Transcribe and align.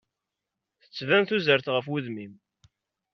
Tettban 0.81 1.23
tuzert 1.25 1.67
ɣef 1.73 1.85
udem-im. 1.95 2.33